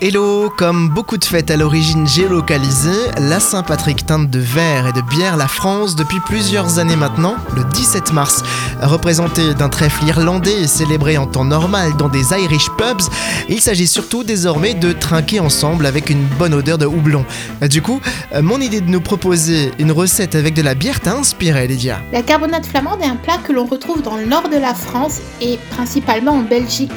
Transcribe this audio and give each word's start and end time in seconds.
Hello, 0.00 0.48
comme 0.48 0.90
beaucoup 0.90 1.16
de 1.16 1.24
fêtes 1.24 1.50
à 1.50 1.56
l'origine 1.56 2.06
géolocalisée, 2.06 3.10
la 3.18 3.40
Saint-Patrick 3.40 4.06
teinte 4.06 4.30
de 4.30 4.38
verre 4.38 4.86
et 4.86 4.92
de 4.92 5.00
bière 5.00 5.36
la 5.36 5.48
France 5.48 5.96
depuis 5.96 6.20
plusieurs 6.20 6.78
années 6.78 6.94
maintenant, 6.94 7.34
le 7.56 7.64
17 7.64 8.12
mars. 8.12 8.44
Représenté 8.80 9.54
d'un 9.54 9.68
trèfle 9.68 10.06
irlandais 10.06 10.60
et 10.60 10.68
célébré 10.68 11.18
en 11.18 11.26
temps 11.26 11.44
normal 11.44 11.96
dans 11.96 12.08
des 12.08 12.30
Irish 12.30 12.70
pubs, 12.78 13.02
il 13.48 13.60
s'agit 13.60 13.88
surtout 13.88 14.22
désormais 14.22 14.74
de 14.74 14.92
trinquer 14.92 15.40
ensemble 15.40 15.84
avec 15.84 16.10
une 16.10 16.24
bonne 16.38 16.54
odeur 16.54 16.78
de 16.78 16.86
houblon. 16.86 17.26
Du 17.68 17.82
coup, 17.82 18.00
mon 18.40 18.60
idée 18.60 18.80
de 18.80 18.88
nous 18.88 19.00
proposer 19.00 19.72
une 19.80 19.90
recette 19.90 20.36
avec 20.36 20.54
de 20.54 20.62
la 20.62 20.76
bière 20.76 21.00
t'a 21.00 21.16
inspiré, 21.16 21.66
Lydia? 21.66 21.98
La 22.12 22.22
carbonade 22.22 22.66
flamande 22.66 23.02
est 23.02 23.06
un 23.06 23.16
plat 23.16 23.38
que 23.38 23.52
l'on 23.52 23.66
retrouve 23.66 24.00
dans 24.02 24.14
le 24.14 24.26
nord 24.26 24.48
de 24.48 24.58
la 24.58 24.74
France 24.74 25.18
et 25.40 25.58
principalement 25.70 26.34
en 26.34 26.42
Belgique. 26.42 26.92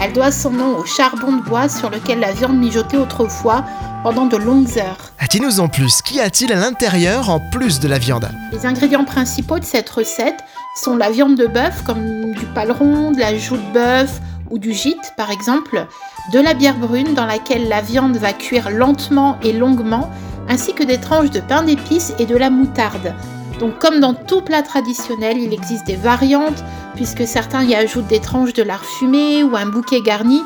Elle 0.00 0.12
doit 0.12 0.30
son 0.30 0.50
nom 0.50 0.76
au 0.76 0.84
charbon 0.84 1.32
de 1.32 1.42
bois 1.42 1.68
sur 1.68 1.90
lequel 1.90 2.20
la 2.20 2.32
viande 2.32 2.56
mijotait 2.56 2.96
autrefois 2.96 3.64
pendant 4.04 4.26
de 4.26 4.36
longues 4.36 4.78
heures. 4.78 5.12
Dis-nous 5.28 5.58
en 5.60 5.68
plus, 5.68 6.02
qu'y 6.02 6.20
a-t-il 6.20 6.52
à 6.52 6.56
l'intérieur 6.56 7.28
en 7.28 7.40
plus 7.40 7.80
de 7.80 7.88
la 7.88 7.98
viande? 7.98 8.30
Les 8.52 8.64
ingrédients 8.64 9.04
principaux 9.04 9.58
de 9.58 9.64
cette 9.64 9.90
recette 9.90 10.38
sont 10.76 10.96
la 10.96 11.10
viande 11.10 11.34
de 11.34 11.46
bœuf, 11.46 11.82
comme 11.84 12.32
du 12.32 12.46
paleron, 12.54 13.10
de 13.10 13.18
la 13.18 13.36
joue 13.36 13.56
de 13.56 13.72
bœuf 13.74 14.20
ou 14.50 14.58
du 14.58 14.72
gîte 14.72 15.12
par 15.16 15.30
exemple, 15.30 15.86
de 16.32 16.38
la 16.38 16.54
bière 16.54 16.76
brune 16.76 17.14
dans 17.14 17.26
laquelle 17.26 17.68
la 17.68 17.80
viande 17.80 18.16
va 18.16 18.32
cuire 18.32 18.70
lentement 18.70 19.36
et 19.42 19.52
longuement, 19.52 20.10
ainsi 20.48 20.74
que 20.74 20.84
des 20.84 20.98
tranches 20.98 21.30
de 21.30 21.40
pain 21.40 21.62
d'épices 21.62 22.14
et 22.18 22.26
de 22.26 22.36
la 22.36 22.50
moutarde. 22.50 23.14
Donc 23.58 23.78
comme 23.78 24.00
dans 24.00 24.14
tout 24.14 24.40
plat 24.40 24.62
traditionnel, 24.62 25.38
il 25.38 25.52
existe 25.52 25.86
des 25.86 25.96
variantes, 25.96 26.62
puisque 26.94 27.26
certains 27.26 27.64
y 27.64 27.74
ajoutent 27.74 28.06
des 28.06 28.20
tranches 28.20 28.52
de 28.52 28.62
lard 28.62 28.84
fumé 28.84 29.42
ou 29.42 29.56
un 29.56 29.66
bouquet 29.66 30.00
garni, 30.00 30.40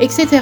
etc. 0.00 0.40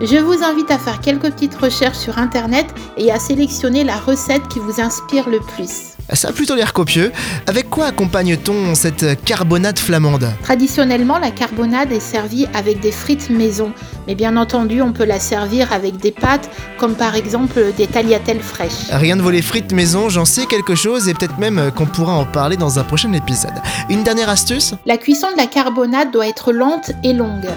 Je 0.00 0.16
vous 0.16 0.42
invite 0.42 0.70
à 0.72 0.78
faire 0.78 1.00
quelques 1.00 1.30
petites 1.30 1.54
recherches 1.54 1.98
sur 1.98 2.18
Internet 2.18 2.66
et 2.96 3.12
à 3.12 3.18
sélectionner 3.20 3.84
la 3.84 3.96
recette 3.96 4.48
qui 4.48 4.58
vous 4.58 4.80
inspire 4.80 5.28
le 5.28 5.38
plus. 5.38 5.94
Ça 6.12 6.28
a 6.28 6.32
plutôt 6.32 6.54
l'air 6.56 6.72
copieux. 6.72 7.12
Avec 7.46 7.70
quoi 7.70 7.86
accompagne-t-on 7.86 8.74
cette 8.74 9.24
carbonade 9.24 9.78
flamande? 9.78 10.28
Traditionnellement, 10.42 11.18
la 11.18 11.30
carbonade 11.30 11.92
est 11.92 12.00
servie 12.00 12.46
avec 12.54 12.80
des 12.80 12.92
frites 12.92 13.30
maison. 13.30 13.72
Mais 14.06 14.14
bien 14.14 14.36
entendu, 14.36 14.82
on 14.82 14.92
peut 14.92 15.06
la 15.06 15.20
servir 15.20 15.72
avec 15.72 15.96
des 15.96 16.10
pâtes, 16.10 16.50
comme 16.76 16.94
par 16.94 17.14
exemple 17.14 17.72
des 17.76 17.86
tagliatelles 17.86 18.42
fraîches. 18.42 18.90
Rien 18.90 19.16
de 19.16 19.22
vaut 19.22 19.30
les 19.30 19.42
frites 19.42 19.72
maison, 19.72 20.08
j'en 20.08 20.26
sais 20.26 20.46
quelque 20.46 20.74
chose 20.74 21.08
et 21.08 21.14
peut-être 21.14 21.38
même 21.38 21.70
qu'on 21.74 21.86
pourra 21.86 22.14
en 22.14 22.26
parler 22.26 22.56
dans 22.56 22.78
un 22.78 22.84
prochain 22.84 23.12
épisode. 23.12 23.54
Une 23.88 24.02
dernière 24.02 24.28
astuce? 24.28 24.74
La 24.84 24.98
cuisson 24.98 25.28
de 25.32 25.38
la 25.38 25.46
carbonade 25.46 26.10
doit 26.10 26.26
être 26.26 26.52
lente 26.52 26.90
et 27.02 27.12
longue. 27.12 27.48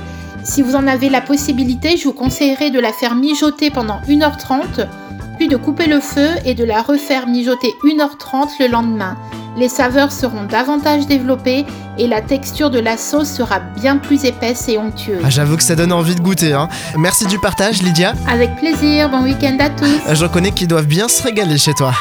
Si 0.48 0.62
vous 0.62 0.76
en 0.76 0.88
avez 0.88 1.10
la 1.10 1.20
possibilité, 1.20 1.98
je 1.98 2.06
vous 2.06 2.14
conseillerais 2.14 2.72
de 2.72 2.80
la 2.80 2.94
faire 2.94 3.16
mijoter 3.16 3.70
pendant 3.70 4.00
1h30 4.08 4.88
puis 5.38 5.48
de 5.48 5.58
couper 5.58 5.86
le 5.86 6.00
feu 6.00 6.30
et 6.46 6.56
de 6.56 6.64
la 6.64 6.82
refaire 6.82 7.28
mijoter 7.28 7.76
1h30 7.84 8.48
le 8.60 8.68
lendemain. 8.68 9.16
Les 9.56 9.70
saveurs 9.70 10.12
seront 10.12 10.46
davantage 10.46 11.06
développées 11.06 11.66
et 12.00 12.08
la 12.08 12.22
texture 12.22 12.70
de 12.70 12.80
la 12.80 12.98
sauce 12.98 13.30
sera 13.30 13.60
bien 13.60 13.98
plus 13.98 14.24
épaisse 14.26 14.68
et 14.70 14.78
onctueuse. 14.78 15.22
Ah, 15.24 15.30
J'avoue 15.30 15.58
que 15.58 15.64
ça 15.64 15.76
donne 15.76 15.92
envie 15.92 16.16
de 16.16 16.22
goûter. 16.22 16.54
Hein. 16.54 16.70
Merci 16.98 17.28
du 17.28 17.38
partage, 17.40 17.82
Lydia. 17.84 18.14
Avec 18.28 18.56
plaisir, 18.56 19.10
bon 19.10 19.24
week-end 19.24 19.58
à 19.60 19.70
tous. 19.70 20.16
J'en 20.16 20.30
connais 20.30 20.52
qui 20.52 20.66
doivent 20.66 20.88
bien 20.88 21.08
se 21.08 21.22
régaler 21.22 21.58
chez 21.58 21.74
toi. 21.74 21.94